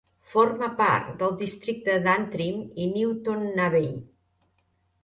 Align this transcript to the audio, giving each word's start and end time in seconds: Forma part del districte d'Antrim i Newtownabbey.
Forma 0.29 0.69
part 0.79 1.11
del 1.19 1.35
districte 1.43 1.99
d'Antrim 2.09 2.59
i 2.87 2.89
Newtownabbey. 2.97 3.95